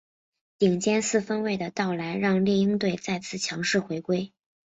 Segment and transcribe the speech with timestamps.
[0.57, 4.33] 顶尖四分卫的到来让猎鹰队再次强势回归。